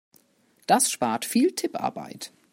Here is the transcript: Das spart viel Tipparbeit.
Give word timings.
Das 0.65 0.89
spart 0.89 1.25
viel 1.25 1.51
Tipparbeit. 1.53 2.31